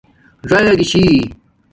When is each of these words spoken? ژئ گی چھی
ژئ 0.49 0.69
گی 0.79 0.85
چھی 0.91 1.01